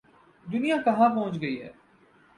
[0.47, 1.69] دنیا کہاں پہنچ گئی ہے۔